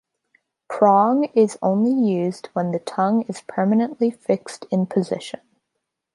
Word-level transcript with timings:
Prong 0.67 1.25
is 1.35 1.59
only 1.61 1.91
used 1.93 2.47
when 2.53 2.71
the 2.71 2.79
tongue 2.79 3.21
is 3.27 3.41
permanently 3.41 4.09
fixed 4.09 4.65
in 4.71 4.87
position. 4.87 5.41